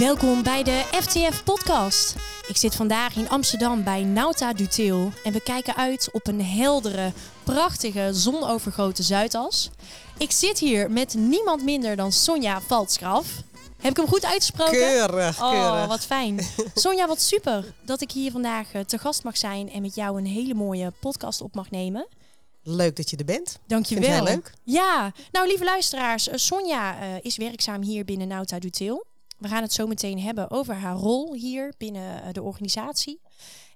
[0.00, 2.14] Welkom bij de FTF Podcast.
[2.48, 7.12] Ik zit vandaag in Amsterdam bij Nauta Duteel en we kijken uit op een heldere,
[7.44, 9.70] prachtige, zonovergoten Zuidas.
[10.18, 13.42] Ik zit hier met niemand minder dan Sonja Valtsgraf.
[13.80, 14.72] Heb ik hem goed uitgesproken?
[14.72, 15.86] Keurig, Oh, keurig.
[15.86, 16.40] wat fijn.
[16.74, 20.18] Sonja, wat super dat ik hier vandaag eh, te gast mag zijn en met jou
[20.18, 22.06] een hele mooie podcast op mag nemen.
[22.62, 23.58] Leuk dat je er bent.
[23.66, 24.04] Dankjewel.
[24.04, 24.52] Vind je heel leuk?
[24.64, 29.08] Ja, nou lieve luisteraars, eh, Sonja eh, is werkzaam hier binnen Nauta Duteel.
[29.40, 33.20] We gaan het zo meteen hebben over haar rol hier binnen eh, de organisatie.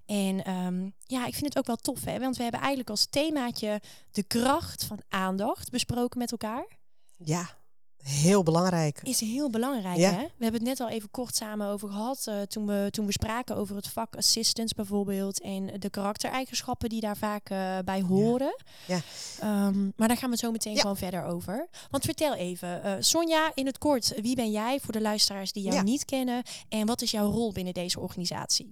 [0.06, 2.18] En ehm, ja, ik vind het ook wel tof, hè?
[2.18, 6.66] want we hebben eigenlijk als themaatje de kracht van aandacht besproken met elkaar.
[7.16, 7.48] Ja,
[8.04, 9.00] heel belangrijk.
[9.02, 10.10] Is heel belangrijk, Ja.
[10.10, 10.16] hè?
[10.36, 13.12] We hebben het net al even kort samen over gehad eh, toen, we, toen we
[13.12, 18.62] spraken over het vak assistance bijvoorbeeld en de karaktereigenschappen die daar vaak eh, bij horen.
[18.86, 19.00] Ja.
[19.40, 20.80] Ehm, maar daar gaan we zo meteen Ja.
[20.80, 21.68] gewoon verder over.
[21.90, 25.62] Want vertel even, eh, Sonja, in het kort, wie ben jij voor de luisteraars die
[25.62, 25.82] jou Ja.
[25.82, 28.68] niet kennen en wat is jouw rol binnen deze organisatie?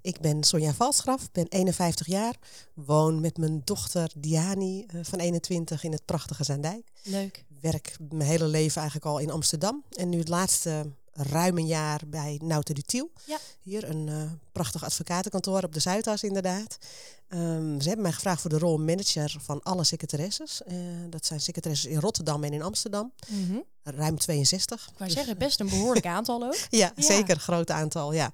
[0.00, 2.34] Ik ben Sonja Valsgraf, ben 51 jaar,
[2.74, 6.86] woon met mijn dochter Diani eh, van 21 in het prachtige Zaandijk.
[7.02, 7.44] Leuk.
[7.60, 12.00] Werk mijn hele leven eigenlijk al in Amsterdam en nu het laatste ruim een jaar
[12.06, 13.10] bij Nauta Dutiel.
[13.24, 13.38] Ja.
[13.60, 16.78] Hier een eh, prachtig advocatenkantoor op de Zuidas inderdaad.
[17.28, 20.62] Ehm, ze hebben mij gevraagd voor de rol manager van alle secretaresses.
[20.62, 20.76] Eh,
[21.10, 23.12] dat zijn secretaresses in Rotterdam en in Amsterdam.
[23.28, 23.56] Mhm.
[23.82, 24.80] Ruim 62.
[24.82, 26.56] Ik wou Dus, zeggen, best een behoorlijk aantal ook.
[26.70, 27.02] Ja, Ja.
[27.02, 27.36] zeker.
[27.38, 28.30] Groot aantal, ja.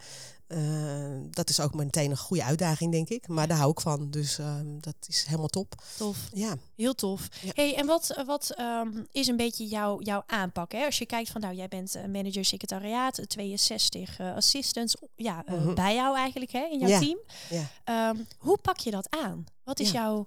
[0.52, 3.28] Eh, dat is ook meteen een goede uitdaging, denk ik.
[3.28, 4.10] Maar daar hou ik van.
[4.10, 5.74] Dus ehm, dat is helemaal top.
[5.96, 6.18] Tof.
[6.32, 7.28] Ja, Heel tof.
[7.42, 7.50] Ja.
[7.54, 10.72] Hey, en wat, wat ehm, is een beetje jouw, jouw aanpak?
[10.72, 10.84] Hè?
[10.84, 15.42] Als je kijkt van, nou, jij bent eh, manager secretariaat, eh, 62 eh, assistants, ja,
[15.46, 15.74] eh, Mhm.
[15.74, 16.98] bij jou eigenlijk, hè, in jouw Ja.
[16.98, 17.18] team.
[17.50, 17.68] ja.
[17.84, 19.44] Ehm, hoe pak je dat aan?
[19.64, 20.26] Wat is jouw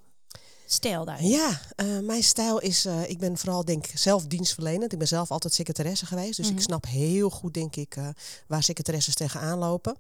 [0.66, 1.28] stijl daarin?
[1.28, 2.86] ja eh, mijn stijl is...
[2.86, 4.92] eh, ik ben vooral, denk ik, zelf dienstverlenend.
[4.92, 6.38] Ik ben zelf altijd secretaresse geweest.
[6.38, 6.56] Dus Mhm.
[6.56, 8.08] ik snap heel goed, denk ik, eh,
[8.48, 9.98] waar secretaresses tegenaan lopen.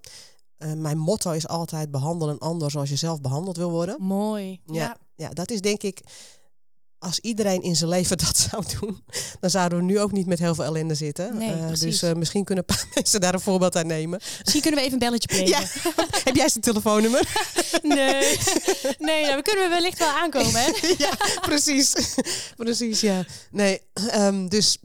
[0.75, 3.95] Mijn motto is altijd behandel een ander zoals je zelf behandeld wil worden.
[4.01, 4.59] Mooi.
[4.65, 4.73] Ja.
[4.73, 6.01] Ja, ja, dat is denk ik.
[6.99, 9.03] Als iedereen in zijn leven dat zou doen,
[9.39, 11.37] dan zouden we nu ook niet met heel veel ellende zitten.
[11.37, 14.19] Nee, Eh, dus eh, misschien kunnen een paar mensen daar een voorbeeld aan nemen.
[14.39, 15.47] Misschien kunnen we even een belletje plegen.
[15.47, 15.59] Ja.
[16.23, 17.27] Heb jij zijn telefoonnummer?
[17.81, 18.37] Nee,
[18.99, 20.71] nee nou, we kunnen wellicht wel aankomen, hè?
[20.97, 21.11] ja,
[21.41, 21.93] precies.
[22.55, 23.25] precies, ja.
[23.51, 24.77] Nee, ehm, dus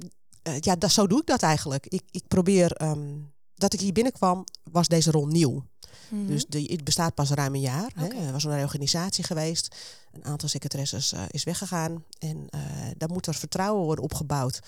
[0.42, 1.86] eh, ja, dat, zo doe ik dat eigenlijk.
[1.86, 3.08] Ik, ik probeer, ehm,
[3.54, 5.64] dat ik hier binnenkwam, was deze rol nieuw.
[6.08, 6.26] Mhm.
[6.26, 7.90] Dus het bestaat pas ruim een jaar.
[7.94, 8.06] hè.
[8.08, 9.74] Er was een reorganisatie geweest.
[10.12, 12.04] Een aantal secretaresses eh, is weggegaan.
[12.18, 12.60] En eh
[12.96, 14.60] daar moet er vertrouwen worden opgebouwd.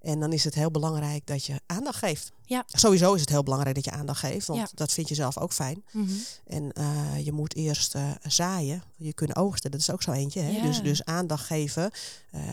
[0.00, 2.32] En dan is het heel belangrijk dat je aandacht geeft.
[2.46, 2.64] Ja.
[2.66, 4.46] Sowieso is het heel belangrijk dat je aandacht geeft.
[4.46, 4.68] Want Ja.
[4.74, 5.84] dat vind je zelf ook fijn.
[5.92, 6.12] Mhm.
[6.46, 8.82] En eh, je moet eerst zaaien.
[8.96, 9.70] Je kunt oogsten.
[9.70, 10.40] Dat is ook zo eentje.
[10.40, 10.50] Hè?
[10.50, 10.62] Ja.
[10.62, 11.90] Dus, dus aandacht geven.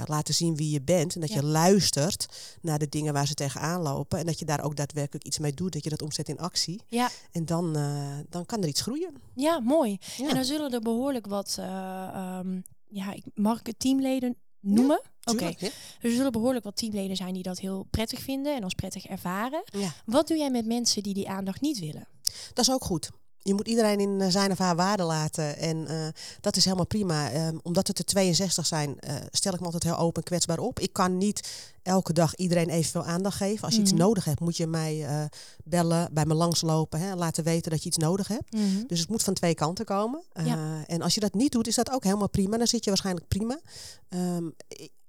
[0.06, 1.16] laten zien wie je bent.
[1.16, 1.36] En dat Ja.
[1.36, 2.26] je luistert
[2.62, 4.20] naar de dingen waar ze tegenaan lopen.
[4.20, 5.74] En dat je daar ook daadwerkelijk iets mee doet.
[5.74, 6.82] Dat je dat omzet in actie.
[6.88, 7.10] Ja.
[7.32, 7.74] En dan,
[8.30, 9.14] dan kan er iets groeien.
[9.34, 9.98] ja, mooi.
[10.20, 11.58] En dan zullen er behoorlijk wat,
[12.32, 15.02] eh, ehm, ja, ik, mag ik het teamleden noemen?
[15.24, 15.46] Oké.
[15.58, 15.70] Ja.
[16.02, 19.64] Er zullen behoorlijk wat teamleden zijn die dat heel prettig vinden en als prettig ervaren.
[19.66, 19.94] Ja.
[20.06, 22.08] Wat doe jij met mensen die die aandacht niet willen?
[22.54, 23.10] Dat is ook goed.
[23.44, 25.58] Je moet iedereen in eh, zijn of haar waarde laten.
[25.58, 26.08] En eh,
[26.42, 27.32] dat is helemaal prima.
[27.32, 30.60] Ehm, omdat het er 62 zijn, eh, stel ik me altijd heel open en kwetsbaar
[30.60, 30.80] op.
[30.80, 31.50] Ik kan niet
[31.84, 33.64] elke dag iedereen evenveel aandacht geven.
[33.64, 33.90] Als je Mhm.
[33.90, 35.08] iets nodig hebt, moet je mij
[35.64, 37.00] bellen, bij me langslopen.
[37.00, 38.52] Hè, laten weten dat je iets nodig hebt.
[38.88, 40.24] Dus het moet van twee kanten komen.
[40.44, 40.84] Ja.
[40.88, 42.58] En als je dat niet doet, is dat ook helemaal prima.
[42.58, 43.60] Dan zit je waarschijnlijk prima.
[44.10, 44.50] Ehm,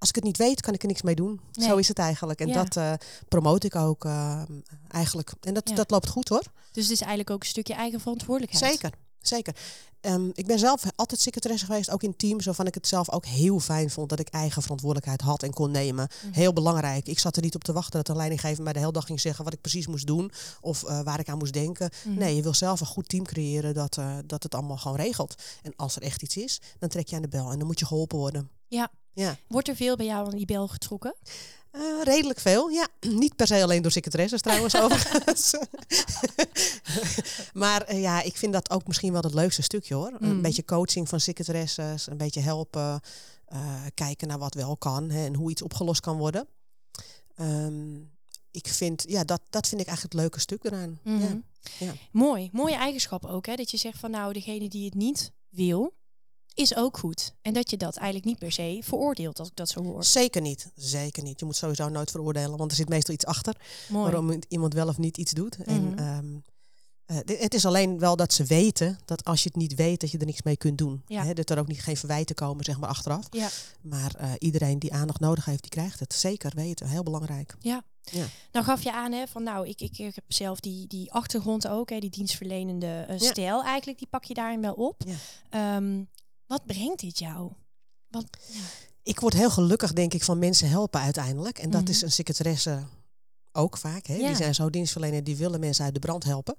[0.03, 1.41] als ik het niet weet, kan ik er niks mee doen.
[1.53, 1.69] Nee.
[1.69, 2.41] Zo is het eigenlijk.
[2.41, 2.55] En Ja.
[2.63, 2.93] dat eh,
[3.29, 4.43] promote ik ook eh,
[4.89, 5.33] eigenlijk.
[5.41, 5.75] En dat, Ja.
[5.75, 6.43] dat loopt goed hoor.
[6.73, 8.73] Dus het is eigenlijk ook een stukje eigen verantwoordelijkheid.
[8.73, 9.57] Zeker, zeker.
[10.01, 13.27] Ehm, ik ben zelf altijd secretaresse geweest, ook in teams, waarvan ik het zelf ook
[13.27, 16.09] heel fijn vond dat ik eigen verantwoordelijkheid had en kon nemen.
[16.25, 16.33] Mhm.
[16.33, 17.07] Heel belangrijk.
[17.07, 19.21] Ik zat er niet op te wachten dat de leidinggever mij de hele dag ging
[19.21, 21.91] zeggen wat ik precies moest doen of eh, waar ik aan moest denken.
[22.05, 22.19] Mhm.
[22.19, 25.35] Nee, je wil zelf een goed team creëren dat, dat het allemaal gewoon regelt.
[25.63, 27.79] En als er echt iets is, dan trek je aan de bel en dan moet
[27.79, 28.51] je geholpen worden.
[28.69, 28.91] Ja.
[29.13, 29.37] Ja.
[29.47, 31.15] Wordt er veel bij jou aan die bel getrokken?
[31.73, 32.89] Eh, redelijk veel, ja.
[33.25, 35.55] Niet per se alleen door secretaresses trouwens, overigens.
[37.63, 40.13] maar eh, ja, ik vind dat ook misschien wel het leukste stukje hoor.
[40.19, 40.31] Mm.
[40.31, 43.01] Een beetje coaching van secretaresses, een beetje helpen,
[43.45, 46.49] eh, kijken naar wat wel kan hè, en hoe iets opgelost kan worden.
[47.37, 47.95] Ehm,
[48.51, 50.99] ik vind, ja, dat, dat vind ik eigenlijk het leuke stuk eraan.
[51.03, 51.21] Mhm.
[51.21, 51.41] Ja.
[51.79, 51.93] ja.
[52.11, 52.49] Mooi.
[52.53, 53.55] Mooie eigenschap ook, hè?
[53.55, 55.95] Dat je zegt van nou, degene die het niet wil,
[56.55, 57.35] is ook goed.
[57.43, 60.05] En dat je dat eigenlijk niet per se veroordeelt, als ik dat zo hoor.
[60.05, 61.41] Zeker niet, zeker niet.
[61.41, 63.57] Je moet sowieso nooit veroordelen, want er zit meestal iets achter.
[63.89, 64.03] Mooi.
[64.03, 65.59] waarom iemand wel of niet iets doet.
[65.59, 65.69] Mhm.
[65.69, 66.37] En ehm,
[67.07, 70.11] eh, het is alleen wel dat ze weten dat als je het niet weet, dat
[70.11, 71.03] je er niks mee kunt doen.
[71.07, 71.35] Ja.
[71.35, 73.27] Dat er ook niet geen verwijten komen, zeg maar, achteraf.
[73.31, 73.49] Ja.
[73.81, 76.15] Maar eh, iedereen die aandacht nodig heeft, die krijgt het.
[76.15, 77.57] Zeker weten, heel belangrijk.
[77.61, 78.25] Ja, Ja.
[78.53, 81.69] Nou gaf je aan hè, van nou, ik, ik, ik heb zelf die, die achtergrond
[81.69, 85.03] ook, hè, die dienstverlenende uh, stijl eigenlijk, die pak je daarin wel op.
[85.51, 85.77] Ja.
[85.77, 86.09] Um,
[86.53, 87.53] wat brengt dit jou?
[88.09, 88.61] Wat, ja.
[89.03, 91.59] Ik word heel gelukkig, denk ik, van mensen helpen uiteindelijk.
[91.59, 91.91] En dat Mhm.
[91.91, 92.83] is een secretaresse
[93.53, 94.07] ook vaak.
[94.07, 94.15] Hè?
[94.15, 94.27] Ja.
[94.27, 96.57] Die zijn zo dienstverlener, die willen mensen uit de brand helpen.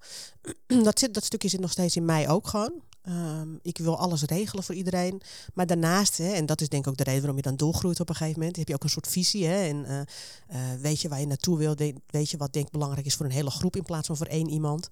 [0.83, 2.73] dat, zit, dat stukje zit nog steeds in mij ook gewoon.
[3.01, 5.21] Ehm, ik wil alles regelen voor iedereen.
[5.53, 7.99] Maar daarnaast, hè, en dat is denk ik ook de reden waarom je dan doorgroeit
[7.99, 9.45] op een gegeven moment, heb je ook een soort visie.
[9.45, 9.99] Hè, en eh,
[10.47, 11.75] eh, weet je waar je naartoe wil,
[12.07, 14.25] weet je wat denk ik belangrijk is voor een hele groep in plaats van voor
[14.27, 14.89] één iemand.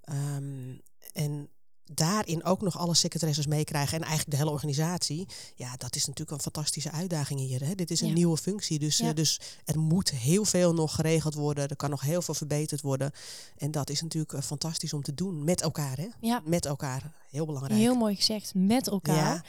[0.00, 0.74] Ehm,
[1.12, 1.48] en
[1.92, 5.26] daarin ook nog alle secretaresses meekrijgen en eigenlijk de hele organisatie.
[5.54, 7.64] Ja, dat is natuurlijk een fantastische uitdaging hier.
[7.66, 7.74] Hè.
[7.74, 8.14] Dit is een Ja.
[8.14, 9.08] nieuwe functie, dus, Ja.
[9.08, 11.68] eh, dus er moet heel veel nog geregeld worden.
[11.68, 13.10] Er kan nog heel veel verbeterd worden.
[13.56, 15.96] En dat is natuurlijk eh, fantastisch om te doen met elkaar.
[15.96, 16.06] Hè.
[16.20, 17.80] Ja, Met elkaar, heel belangrijk.
[17.80, 19.16] heel mooi gezegd, met elkaar.
[19.34, 19.44] Ja.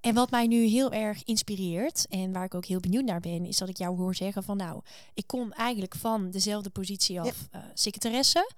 [0.00, 3.46] En wat mij nu heel erg inspireert en waar ik ook heel benieuwd naar ben,
[3.46, 4.80] is dat ik jou hoor zeggen van nou,
[5.14, 8.52] ik kom eigenlijk van dezelfde positie af, eh, secretaresse.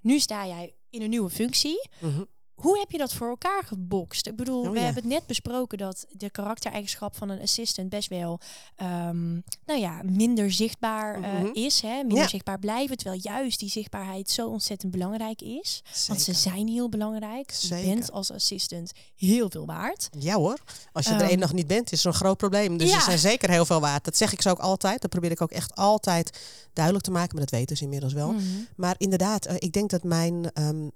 [0.00, 1.88] Nu sta jij in een nieuwe functie.
[2.00, 2.22] Mhm.
[2.56, 4.26] Hoe heb je dat voor elkaar gebokst?
[4.26, 4.84] Ik bedoel, Oh, we ja.
[4.84, 8.40] hebben het net besproken dat de karaktereigenschap van een assistant best wel,
[8.76, 9.32] ehm,
[9.66, 11.50] nou ja, minder zichtbaar eh, Mhm.
[11.52, 11.80] is.
[11.80, 11.96] Hè?
[11.96, 12.28] Minder Ja.
[12.28, 15.82] zichtbaar blijven, terwijl juist die zichtbaarheid zo ontzettend belangrijk is.
[16.06, 17.50] Want ze zijn heel belangrijk.
[17.52, 17.88] Zeker.
[17.88, 20.08] Je bent als assistant heel veel waard.
[20.18, 20.58] Ja hoor,
[20.92, 22.76] als je er Ehm, één nog niet bent, is er een groot probleem.
[22.76, 22.98] Dus ja.
[22.98, 24.04] ze zijn zeker heel veel waard.
[24.04, 25.00] Dat zeg ik ze ook altijd.
[25.00, 26.38] Dat probeer ik ook echt altijd
[26.72, 27.36] duidelijk te maken.
[27.36, 28.32] Maar dat weten ze inmiddels wel.
[28.32, 28.42] Mhm.
[28.76, 30.88] Maar inderdaad, eh, ik denk dat mijn ehm,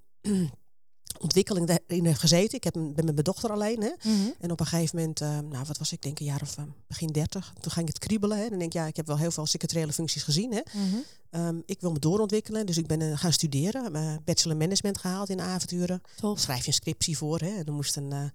[1.19, 2.57] ontwikkeling daarin heeft gezeten.
[2.57, 3.83] Ik heb, ben met mijn dochter alleen.
[3.83, 3.91] Hè?
[4.03, 4.31] Mhm.
[4.41, 6.65] En op een gegeven moment, eh, nou wat was ik, denk een jaar of eh,
[6.87, 7.53] begin dertig.
[7.61, 8.39] Toen ging het kriebelen.
[8.39, 8.49] Hè?
[8.49, 10.53] Dan denk ik, ja, ik heb wel heel veel secretariële functies gezien.
[10.53, 10.61] Hè?
[10.73, 10.97] Mhm.
[11.31, 12.67] Ehm, ik wil me doorontwikkelen.
[12.67, 13.93] Dus ik ben eh, gaan studeren.
[13.93, 16.03] Mijn bachelor management gehaald in avonturen.
[16.35, 17.39] Schrijf je een scriptie voor.
[17.39, 17.57] Hè?
[17.57, 18.31] En er moest een eh, eh,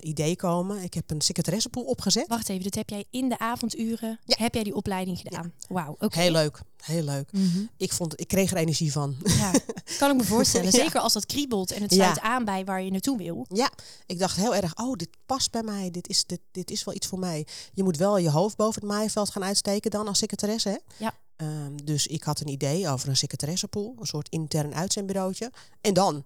[0.00, 0.82] idee komen.
[0.82, 2.28] Ik heb een secretaressepool opgezet.
[2.28, 4.34] Wacht even, dat heb jij in de avonduren, Ja.
[4.38, 5.52] heb jij die opleiding gedaan?
[5.68, 6.18] Wauw, oké.
[6.20, 7.32] Heel leuk, heel leuk.
[7.32, 7.60] Mhm.
[7.76, 9.16] Ik, vond, ik kreeg er energie van.
[9.24, 9.52] Ja,
[9.98, 10.72] kan ik me voorstellen.
[10.72, 10.78] Ja.
[10.78, 13.46] Zeker als dat kriebelt en het sluit aan bij waar je naartoe wil.
[13.48, 13.70] Ja,
[14.06, 15.90] ik dacht heel erg, oh, dit past bij mij.
[15.90, 17.46] Dit is, dit, dit is wel iets voor mij.
[17.72, 20.68] Je moet wel je hoofd boven het maaiveld gaan uitsteken dan als secretaresse.
[20.68, 20.76] Hè?
[21.04, 21.14] Ja.
[21.36, 23.94] Ehm, dus ik had een idee over een secretaressepool.
[23.98, 25.52] Een soort intern uitzendbureautje.
[25.80, 26.24] En dan?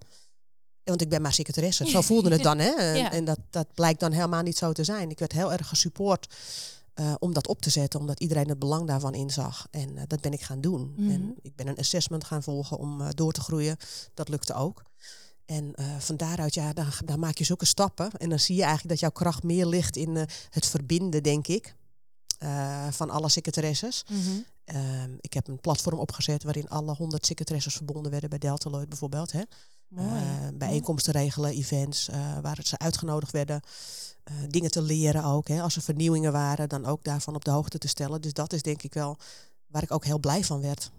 [0.84, 1.86] Want ik ben maar secretaresse.
[1.90, 2.58] Zo voelde het dan.
[2.58, 2.70] Hè?
[2.70, 3.12] En, Ja.
[3.12, 5.10] en dat, dat blijkt dan helemaal niet zo te zijn.
[5.10, 6.26] Ik werd heel erg gesupport
[6.94, 8.00] eh, om dat op te zetten.
[8.00, 9.66] Omdat iedereen het belang daarvan inzag.
[9.70, 10.94] En eh, dat ben ik gaan doen.
[10.96, 11.10] Mhm.
[11.10, 13.76] En ik ben een assessment gaan volgen om eh, door te groeien.
[14.14, 14.82] Dat lukte ook.
[15.46, 18.10] En van daaruit, ja, dan, dan maak je zulke stappen.
[18.10, 20.16] En dan zie je eigenlijk dat jouw kracht meer ligt in
[20.50, 21.74] het verbinden, denk ik.
[22.90, 24.04] van alle secretaresses.
[24.08, 24.18] Mhm.
[24.64, 29.32] Ehm, ik heb een platform opgezet waarin alle 100 secretaresses verbonden werden bij Deltaloid bijvoorbeeld.
[29.32, 29.42] Hè.
[29.96, 33.60] Eh, bijeenkomsten regelen, events eh, waar ze uitgenodigd werden.
[34.24, 35.48] eh, dingen te leren ook.
[35.48, 35.62] Hè.
[35.62, 38.20] Als er vernieuwingen waren, dan ook daarvan op de hoogte te stellen.
[38.20, 39.16] Dus dat is denk ik wel
[39.66, 40.90] waar ik ook heel blij van werd.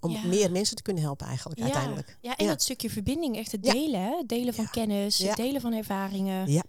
[0.00, 0.26] Om Ja.
[0.26, 1.64] meer mensen te kunnen helpen eigenlijk ja.
[1.64, 2.18] uiteindelijk.
[2.20, 2.50] Ja, en Ja.
[2.50, 4.00] dat stukje verbinding, echt het delen.
[4.02, 4.22] Hè?
[4.26, 6.50] Delen van kennis, het delen van ervaringen.
[6.50, 6.62] Ja.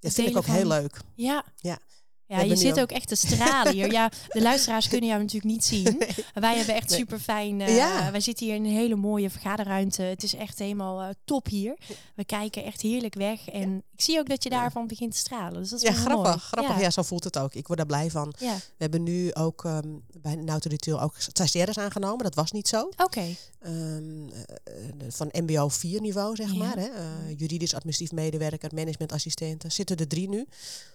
[0.00, 1.00] Dat vind ik ook heel leuk.
[1.14, 1.44] Ja.
[1.56, 1.78] Ja.
[2.26, 3.92] Ja, je zit ook- echt te stralen hier.
[3.92, 6.02] Ja, de luisteraars kunnen jou natuurlijk niet zien.
[6.34, 7.58] Wij hebben echt super fijn.
[7.58, 8.10] Ja.
[8.10, 10.02] Wij zitten hier in een hele mooie vergaderruimte.
[10.02, 11.76] Het is echt helemaal eh, top hier.
[12.14, 13.48] We kijken echt heerlijk weg.
[13.48, 14.60] En ik zie ook dat je Ja.
[14.60, 15.60] daarvan begint te stralen.
[15.60, 16.26] Dus dat is Ja, grappig.
[16.30, 16.38] mooi.
[16.38, 16.74] grappig.
[16.74, 16.80] Ja.
[16.80, 16.90] Ja.
[16.90, 17.54] zo voelt het ook.
[17.54, 18.34] Ik word daar blij van.
[18.38, 18.54] Ja.
[18.54, 19.88] We hebben nu ook ehm,
[20.20, 22.24] bij Nauta ook stagiaires aangenomen.
[22.24, 22.88] Dat was niet zo.
[22.96, 23.24] Oké.
[23.60, 24.74] Ehm, eh, eh,
[25.08, 26.76] van MBO 4 niveau, zeg maar.
[26.76, 26.86] Hè.
[26.86, 27.04] Eh,
[27.36, 29.72] juridisch administratief medewerker, managementassistenten.
[29.72, 30.46] Zitten er drie nu.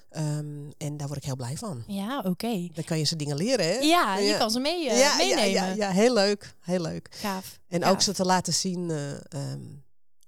[0.09, 1.83] Ehm, en daar word ik heel blij van.
[1.87, 2.67] Ja, oké.
[2.73, 3.73] Dan kan je ze dingen leren, hè?
[3.73, 4.37] Ja, je Ja.
[4.37, 5.49] kan ze mee, eh, ja, meenemen.
[5.51, 6.55] Ja, ja, ja, heel leuk.
[6.61, 7.07] Heel leuk.
[7.11, 7.59] Gaaf.
[7.67, 9.61] En ook ze te laten zien eh, ehm,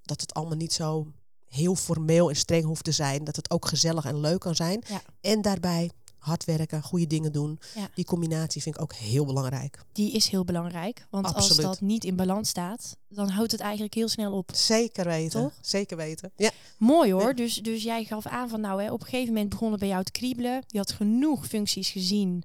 [0.02, 1.06] dat het allemaal niet zo
[1.48, 3.24] heel formeel en streng hoeft te zijn.
[3.24, 4.82] Dat het ook gezellig en leuk kan zijn.
[5.20, 5.90] En daarbij
[6.22, 7.60] hard werken, goede dingen doen.
[7.74, 7.90] Ja.
[7.94, 9.84] Die combinatie vind ik ook heel belangrijk.
[9.92, 11.06] Die is heel belangrijk.
[11.10, 14.50] Want als dat niet in balans staat, dan houdt het eigenlijk heel snel op.
[14.54, 15.42] Zeker weten.
[15.42, 15.52] Toch?
[15.60, 16.32] Zeker weten.
[16.36, 16.50] Ja.
[16.78, 17.28] Mooi hoor.
[17.28, 17.32] Ja.
[17.32, 19.88] Dus, dus jij gaf aan van nou, hè, op een gegeven moment begon het bij
[19.88, 20.64] jou te kriebelen.
[20.66, 22.44] Je had genoeg functies gezien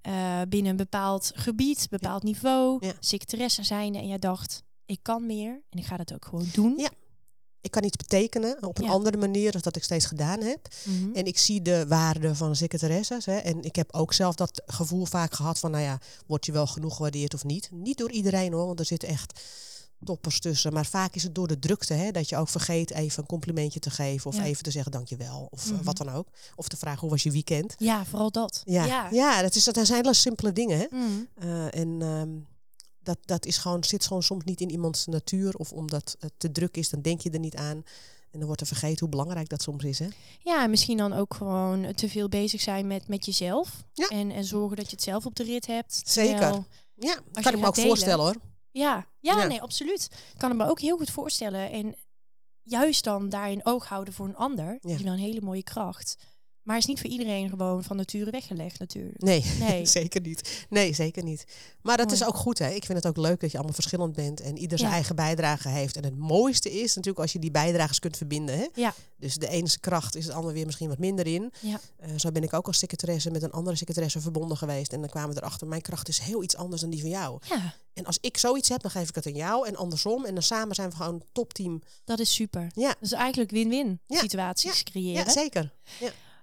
[0.00, 3.98] eh, binnen een bepaald gebied, bepaald niveau, secretaresse zijnde.
[3.98, 6.74] En jij dacht, ik kan meer en ik ga dat ook gewoon doen.
[6.76, 6.90] Ja.
[7.64, 8.90] Ik kan iets betekenen op een Ja.
[8.90, 10.68] andere manier dan dat ik steeds gedaan heb.
[10.84, 11.14] Mhm.
[11.16, 13.26] En ik zie de waarde van secretaresses.
[13.26, 13.36] Hè.
[13.36, 16.66] En ik heb ook zelf dat gevoel vaak gehad van, nou ja, word je wel
[16.66, 17.68] genoeg gewaardeerd of niet?
[17.72, 19.40] Niet door iedereen hoor, want er zitten echt
[20.04, 20.72] toppers tussen.
[20.72, 23.80] Maar vaak is het door de drukte, hè, dat je ook vergeet even een complimentje
[23.80, 24.30] te geven.
[24.30, 24.44] Of Ja.
[24.44, 25.48] even te zeggen dankjewel.
[25.50, 25.82] Of eh, Mhm.
[25.84, 26.28] wat dan ook.
[26.56, 27.74] Of te vragen, hoe was je weekend?
[27.78, 28.62] Ja, vooral dat.
[28.64, 29.08] Ja, Ja.
[29.10, 29.42] ja.
[29.42, 30.78] dat, is, dat zijn hele simpele dingen.
[30.78, 30.86] Hè.
[30.90, 31.04] Mhm.
[31.34, 32.30] Eh, en ehm,
[33.04, 35.54] dat, dat is gewoon, zit gewoon soms niet in iemands natuur.
[35.54, 37.84] Of omdat het te druk is, dan denk je er niet aan.
[38.30, 39.98] En dan wordt er vergeten hoe belangrijk dat soms is.
[39.98, 40.08] Hè?
[40.40, 43.84] Ja, en misschien dan ook gewoon te veel bezig zijn met, met jezelf.
[43.92, 44.08] Ja.
[44.08, 46.02] En, en zorgen dat je het zelf op de rit hebt.
[46.04, 46.30] Zeker.
[46.38, 47.88] Terwijl Ja, kan ik me ook delen.
[47.88, 48.34] voorstellen hoor.
[48.70, 49.46] Ja, ja, Ja.
[49.46, 50.08] nee, absoluut.
[50.32, 51.70] Ik kan het me ook heel goed voorstellen.
[51.70, 51.96] En
[52.62, 54.78] juist dan daarin oog houden voor een ander.
[54.80, 54.94] Ja.
[54.94, 56.16] is wel een hele mooie kracht.
[56.64, 59.20] Maar is niet voor iedereen gewoon van nature weggelegd natuurlijk.
[59.22, 59.86] Nee, Nee.
[59.98, 60.66] zeker niet.
[60.68, 61.44] Nee, zeker niet.
[61.82, 62.20] Maar dat Mooi.
[62.20, 62.68] is ook goed hè.
[62.70, 64.96] Ik vind het ook leuk dat je allemaal verschillend bent en ieder zijn Ja.
[64.96, 65.96] eigen bijdrage heeft.
[65.96, 68.58] En het mooiste is natuurlijk als je die bijdrages kunt verbinden.
[68.58, 68.66] Hè?
[68.74, 68.94] Ja.
[69.16, 71.52] Dus de ene kracht is het ander weer misschien wat minder in.
[71.60, 71.80] Ja.
[71.98, 74.92] Eh, zo ben ik ook als secretaresse met een andere secretaresse verbonden geweest.
[74.92, 77.38] En dan kwamen we erachter, mijn kracht is heel iets anders dan die van jou.
[77.48, 79.66] Ja, En als ik zoiets heb, dan geef ik het aan jou.
[79.66, 80.24] En andersom.
[80.24, 81.82] En dan samen zijn we gewoon een topteam.
[82.04, 82.66] dat is super.
[82.74, 82.94] Ja.
[83.00, 84.18] Dus eigenlijk win-win Ja.
[84.18, 85.24] situaties creëren.
[85.24, 85.72] Ja, zeker.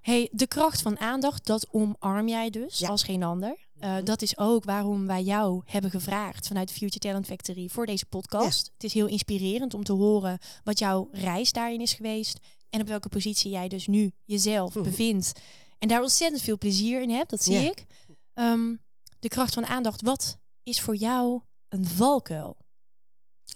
[0.01, 2.89] Hey, de kracht van aandacht, dat omarm jij dus Ja.
[2.89, 3.55] als geen ander.
[3.79, 4.03] Uh, Mhm.
[4.03, 8.05] dat is ook waarom wij jou hebben gevraagd vanuit de Future Talent Factory voor deze
[8.05, 8.71] podcast.
[8.73, 12.39] Het is heel inspirerend om te horen wat jouw reis daarin is geweest.
[12.69, 14.83] En op welke positie jij dus nu jezelf Mhm.
[14.83, 15.31] bevindt.
[15.79, 17.69] En daar ontzettend veel plezier in hebt, dat zie Ja.
[17.69, 17.85] ik.
[18.33, 18.75] Ehm,
[19.19, 22.57] de kracht van aandacht, wat is voor jou een valkuil?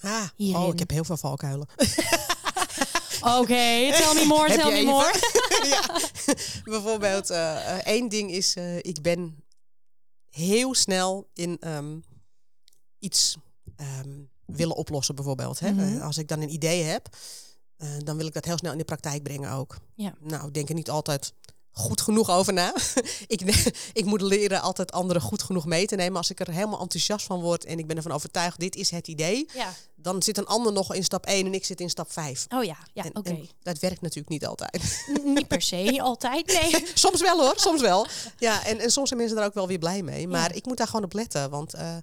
[0.02, 0.62] Ah, Hierin.
[0.62, 1.68] oh, ik heb heel veel valkuilen.
[3.40, 5.14] Oké, tell me more, tell me more.
[5.76, 6.00] ja.
[6.64, 9.44] Bijvoorbeeld, eh, één ding is, eh, ik ben
[10.30, 12.00] heel snel in ehm,
[13.00, 13.38] iets
[13.76, 15.60] ehm, willen oplossen, bijvoorbeeld.
[15.60, 15.72] Hè?
[15.72, 16.02] Mhm.
[16.02, 17.10] Als ik dan een idee heb,
[18.04, 19.78] dan wil ik dat heel snel in de praktijk brengen ook.
[19.96, 20.16] Ja.
[20.20, 21.34] Nou, ik denk er niet altijd
[21.78, 22.74] goed genoeg over na.
[23.28, 23.42] ik,
[23.94, 26.18] ik moet leren altijd anderen goed genoeg mee te nemen.
[26.18, 29.08] Als ik er helemaal enthousiast van word en ik ben ervan overtuigd, dit is het
[29.08, 29.50] idee.
[29.54, 29.74] Ja.
[29.96, 32.46] Dan zit een ander nog in stap 1 en ik zit in stap 5.
[32.50, 33.40] Oh ja, ja, oké.
[33.62, 35.06] dat werkt natuurlijk niet altijd.
[35.24, 36.86] N- Niet per se, altijd, nee.
[36.94, 38.08] soms wel hoor, soms wel.
[38.38, 40.28] Ja, en, en soms zijn mensen er ook wel weer blij mee.
[40.28, 40.56] Maar Ja.
[40.56, 41.50] ik moet daar gewoon op letten.
[41.50, 41.98] Want eh,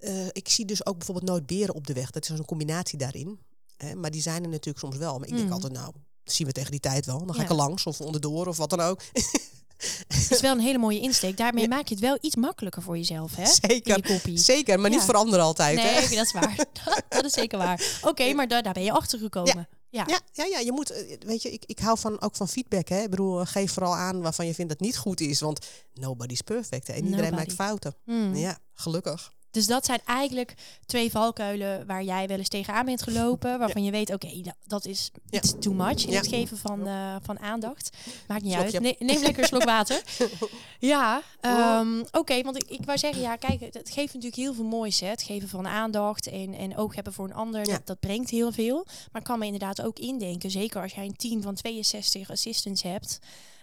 [0.00, 2.10] eh, ik zie dus ook bijvoorbeeld nooit beren op de weg.
[2.10, 3.38] Dat is een combinatie daarin.
[3.76, 5.18] Hè, maar die zijn er natuurlijk soms wel.
[5.18, 5.52] Maar ik denk Mm.
[5.52, 5.92] altijd, nou,
[6.32, 7.26] zien we tegen die tijd wel.
[7.26, 9.00] Dan ga ik er langs of onderdoor of wat dan ook.
[10.08, 11.36] Het is wel een hele mooie insteek.
[11.36, 13.42] Daarmee maak je het wel iets makkelijker voor jezelf, hè?
[13.42, 14.80] Je Zeker, zeker.
[14.80, 15.04] Maar niet Ja.
[15.04, 15.76] voor anderen altijd.
[15.76, 16.00] Nee, hè?
[16.16, 16.56] dat is waar.
[17.08, 17.98] dat is zeker waar.
[18.02, 19.68] Oké, maar daar, daar ben je achter gekomen.
[19.90, 20.04] Ja.
[20.06, 22.88] Ja, ja, ja, je moet, eh, weet je, ik, ik hou van, ook van feedback.
[22.88, 23.02] Hè?
[23.02, 25.40] Ik bedoel, eh, geef vooral aan waarvan je vindt dat niet goed is.
[25.40, 26.86] Want nobody's perfect.
[26.86, 26.92] Hè?
[26.92, 27.42] En iedereen Nobody.
[27.42, 27.94] maakt fouten.
[28.04, 28.34] Hmm.
[28.36, 29.32] Ja, gelukkig.
[29.50, 30.54] Dus dat zijn eigenlijk
[30.86, 33.58] twee valkuilen waar jij wel eens tegenaan bent gelopen.
[33.58, 35.40] Waarvan je weet, oké, da- dat is Ja.
[35.60, 36.16] too much in Ja.
[36.18, 37.96] het geven van, eh, van aandacht.
[38.28, 38.80] Maakt niet Slokje.
[38.80, 38.82] uit.
[39.00, 40.02] Ne- neem lekker een slok water.
[40.78, 44.64] Ja, ehm, oké, want ik, ik wou zeggen, ja, kijk, het, geeft natuurlijk heel veel
[44.64, 45.00] moois.
[45.00, 45.06] Hè?
[45.08, 48.52] Het geven van aandacht en, en oog hebben voor een ander, dat, dat brengt heel
[48.52, 48.86] veel.
[49.12, 52.82] Maar ik kan me inderdaad ook indenken, zeker als jij een team van 62 assistants
[52.82, 53.18] hebt.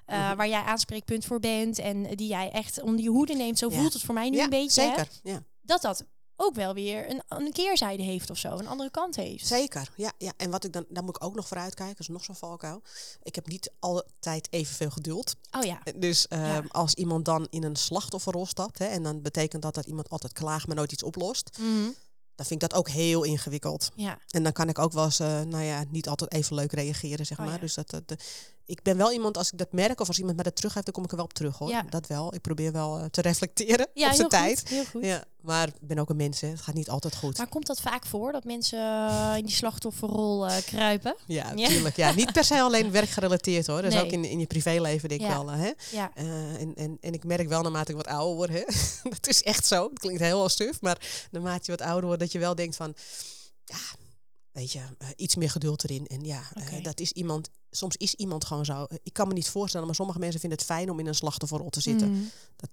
[0.06, 0.36] eh, Mhm.
[0.38, 3.58] Waar jij aanspreekpunt voor bent en die jij echt onder je hoede neemt.
[3.58, 4.82] Zo voelt het voor mij nu een beetje.
[4.82, 4.88] hè?
[4.88, 5.08] Zeker.
[5.24, 5.44] Ja.
[5.66, 6.06] Dat dat
[6.38, 9.48] ook wel weer een, een keerzijde heeft of zo, een andere kant heeft.
[9.48, 10.34] Zeker, ja, ja.
[10.38, 12.82] En wat ik dan, daar moet ik ook nog voor uitkijken, is nog zo'n valkuil.
[13.24, 15.34] Ik heb niet altijd evenveel geduld.
[15.52, 16.64] Oh ja, Dus ehm, Ja.
[16.68, 20.34] als iemand dan in een slachtofferrol stapt, hè, en dan betekent dat dat iemand altijd
[20.34, 21.84] klaagt, maar nooit iets oplost, Mhm.
[22.36, 23.90] dan vind ik dat ook heel ingewikkeld.
[23.96, 24.20] ja.
[24.30, 27.26] En dan kan ik ook wel eens, eh, nou ja, niet altijd even leuk reageren,
[27.26, 27.54] zeg Oh maar.
[27.54, 27.60] ja.
[27.60, 28.14] Dus dat, dat,
[28.66, 30.94] ik ben wel iemand, als ik dat merk of als iemand mij dat teruggeeft, dan
[30.94, 31.70] kom ik er wel op terug, hoor.
[31.70, 31.86] Ja.
[31.90, 32.34] Dat wel.
[32.34, 34.60] Ik probeer wel eh, te reflecteren ja op zijn tijd.
[34.60, 35.06] goed, heel goed.
[35.06, 36.48] Ja, maar ik ben ook een mens, hè.
[36.48, 37.38] Het gaat niet altijd goed.
[37.38, 41.16] Maar komt dat vaak voor dat mensen eh, in die slachtofferrol eh, kruipen?
[41.28, 41.96] Ja, natuurlijk.
[41.96, 43.82] Ja, niet per se alleen werkgerelateerd hoor.
[43.82, 44.04] Dat is Nee.
[44.06, 45.50] ook in, in je privéleven denk ik wel.
[45.50, 45.72] Hè?
[45.92, 48.64] Ja, en, en, en ik merk wel naarmate ik wat ouder word, hè?
[49.20, 49.90] dat is echt zo.
[49.90, 52.94] Het klinkt heel suf, maar naarmate je wat ouder wordt, dat je wel denkt van,
[53.66, 53.78] ja,
[54.56, 56.08] weet je, eh, iets meer geduld erin.
[56.08, 58.84] En ja, eh, dat is iemand, soms is iemand gewoon zo.
[58.84, 61.16] Eh, Ik kan me niet voorstellen, maar sommige mensen vinden het fijn om in een
[61.16, 62.12] slachtofferrol te zitten.
[62.12, 62.24] Mhm.
[62.56, 62.70] Dat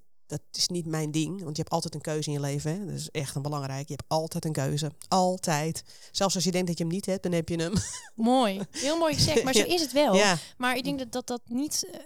[0.53, 2.71] is niet mijn ding, want je hebt altijd een keuze in je leven.
[2.71, 2.87] Hè?
[2.87, 3.89] Dat is echt een belangrijk.
[3.89, 4.93] Je hebt altijd een keuze.
[5.09, 5.85] Altijd.
[6.11, 7.73] Zelfs als je denkt dat je hem niet hebt, dan heb je hem.
[8.15, 10.15] Mooi, heel mooi gezegd, maar zo is het wel.
[10.15, 12.01] Ja, Maar ik denk dat dat, dat niet, eh,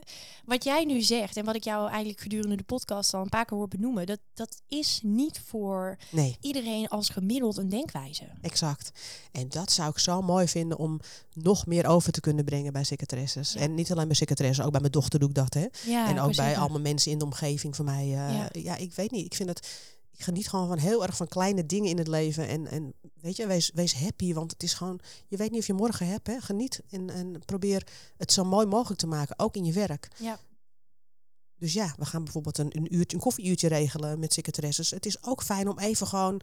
[0.44, 3.44] wat jij nu zegt en wat ik jou eigenlijk gedurende de podcast al een paar
[3.44, 6.36] keer hoor benoemen, dat, dat is niet voor nee.
[6.40, 8.24] iedereen als gemiddeld een denkwijze.
[8.40, 8.90] Exact.
[9.32, 11.00] En dat zou ik zo mooi vinden om
[11.32, 13.52] nog meer over te kunnen brengen bij secretaresses.
[13.52, 13.60] Ja.
[13.60, 15.54] En niet alleen bij secretaresses, ook bij mijn dochter doe ik dat.
[15.54, 15.66] Hè?
[15.86, 18.15] Ja, en ook bij allemaal mensen in de omgeving van mij.
[18.16, 18.48] Eh, Ja.
[18.52, 18.76] ja.
[18.76, 19.24] ik weet niet.
[19.24, 19.94] Ik vind het.
[20.12, 22.48] Ik geniet gewoon van heel erg van kleine dingen in het leven.
[22.48, 24.34] En, en weet je, wees, wees happy.
[24.34, 25.00] Want het is gewoon.
[25.28, 26.26] Je weet niet of je morgen hebt.
[26.26, 26.40] Hè?
[26.40, 26.80] Geniet.
[26.90, 29.38] En, en probeer het zo mooi mogelijk te maken.
[29.38, 30.08] Ook in je werk.
[30.18, 30.38] Ja.
[31.58, 34.90] Dus ja, we gaan bijvoorbeeld een, een, uurtje, een koffieuurtje regelen met secretaresses.
[34.90, 36.40] Het is ook fijn om even gewoon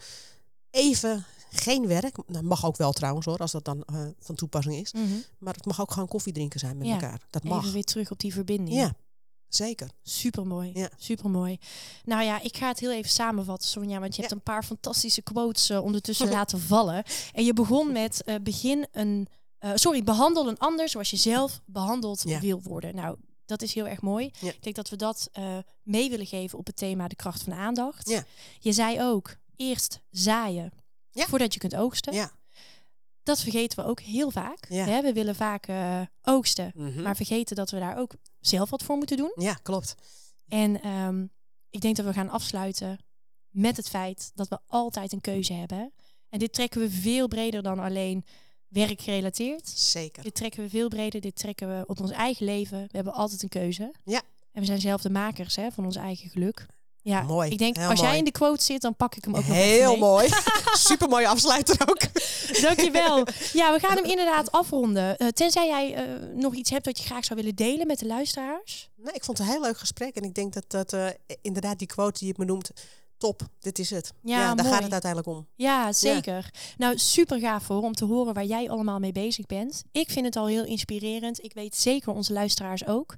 [0.69, 2.15] even geen werk.
[2.27, 4.93] Dat mag ook wel trouwens hoor, als dat dan eh, van toepassing is.
[4.93, 5.03] Mhm.
[5.37, 7.21] Maar het mag ook gewoon koffie drinken zijn met Ja, elkaar.
[7.29, 7.61] Dat mag.
[7.61, 8.77] Even weer terug op die verbinding.
[8.77, 8.93] Ja,
[9.55, 9.89] zeker.
[10.03, 10.71] Supermooi.
[10.73, 10.89] Ja.
[10.97, 11.57] Supermooi.
[12.03, 13.99] Nou ja, ik ga het heel even samenvatten, Sonja.
[13.99, 17.03] Want je hebt een paar fantastische quotes eh, ondertussen laten vallen.
[17.33, 19.27] En je begon met eh, begin een.
[19.57, 22.39] eh, sorry, behandel een ander zoals je zelf behandeld Ja.
[22.39, 22.95] wil worden.
[22.95, 24.31] Nou, Dat is heel erg mooi.
[24.39, 24.49] Ja.
[24.49, 27.53] Ik denk dat we dat eh, mee willen geven op het thema de kracht van
[27.53, 28.09] de aandacht.
[28.09, 28.23] Ja.
[28.59, 30.71] Je zei ook eerst zaaien
[31.11, 31.25] Ja.
[31.25, 32.13] voordat je kunt oogsten.
[32.13, 32.31] Ja.
[33.23, 34.65] Dat vergeten we ook heel vaak.
[34.69, 34.85] Ja.
[34.85, 35.67] Hè, we willen vaak
[36.21, 37.01] oogsten, Mhm.
[37.01, 38.11] maar vergeten dat we daar ook
[38.47, 39.31] zelf wat voor moeten doen.
[39.35, 39.95] Ja, klopt.
[40.47, 41.25] En ehm,
[41.69, 42.99] ik denk dat we gaan afsluiten
[43.49, 45.93] met het feit dat we altijd een keuze hebben.
[46.29, 48.25] En dit trekken we veel breder dan alleen
[48.67, 49.67] werkgerelateerd.
[49.67, 50.23] Zeker.
[50.23, 51.21] Dit trekken we veel breder.
[51.21, 52.81] Dit trekken we op ons eigen leven.
[52.81, 53.93] We hebben altijd een keuze.
[54.03, 54.21] Ja.
[54.51, 56.65] En we zijn zelf de makers hè, van ons eigen geluk.
[57.03, 59.35] Ja, Mooi, ik denk heel als jij in de quote zit, dan pak ik hem
[59.35, 59.99] ook nog even Heel mee.
[59.99, 60.29] mooi.
[60.89, 62.01] Super mooie afsluiter ook.
[62.61, 63.25] Dankjewel.
[63.53, 65.17] Ja, we gaan hem inderdaad afronden.
[65.17, 68.05] Eh, tenzij jij eh, nog iets hebt dat je graag zou willen delen met de
[68.05, 68.89] luisteraars.
[68.95, 70.15] Nee, ik vond het een heel leuk gesprek.
[70.15, 71.07] En ik denk dat, dat eh,
[71.41, 72.71] inderdaad die quote die je me noemt,
[73.23, 74.13] top, dit is het.
[74.21, 74.67] Ja, daar mooi.
[74.73, 75.47] gaat het uiteindelijk om.
[75.55, 76.49] Ja, zeker.
[76.77, 79.83] Nou, super gaaf hoor om te horen waar jij allemaal mee bezig bent.
[79.91, 81.43] Ik vind het al heel inspirerend.
[81.43, 83.15] Ik weet zeker onze luisteraars ook.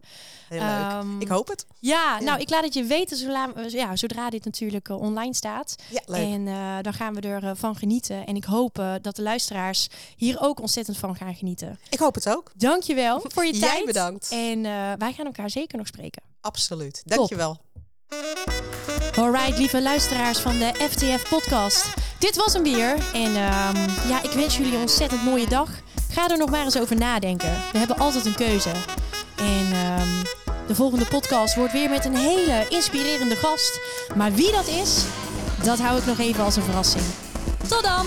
[0.49, 0.69] Heel leuk.
[0.69, 1.65] Ehm, Ik hoop het.
[1.79, 2.25] Ja, Ja.
[2.25, 5.75] nou, ik laat het je weten zodra, ja, zodra dit natuurlijk eh, online staat.
[6.05, 6.21] Leuk.
[6.33, 8.25] En eh, dan gaan we ervan van genieten.
[8.25, 11.79] En ik hoop eh, dat de luisteraars hier ook ontzettend van gaan genieten.
[11.89, 12.51] Ik hoop het ook.
[12.55, 13.85] Dankjewel voor je Jij tijd.
[13.85, 14.29] bedankt.
[14.31, 16.21] En eh, wij gaan elkaar zeker nog spreken.
[16.41, 17.01] Absoluut.
[17.05, 17.57] Dankjewel.
[19.17, 21.93] Alright, lieve luisteraars van de FTF podcast.
[22.19, 22.95] Dit was hem weer.
[23.13, 25.69] En ehm, ja, ik wens jullie een ontzettend mooie dag.
[26.11, 27.51] Ga er nog maar eens over nadenken.
[27.71, 28.71] We hebben altijd een keuze.
[29.35, 30.23] En ehm,
[30.67, 33.79] de volgende podcast wordt weer met een hele inspirerende gast.
[34.15, 35.03] Maar wie dat is,
[35.63, 37.03] dat hou ik nog even als een verrassing.
[37.67, 38.05] Tot dan!